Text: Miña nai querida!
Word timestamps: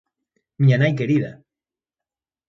Miña 0.59 0.77
nai 0.79 0.93
querida! 0.99 1.31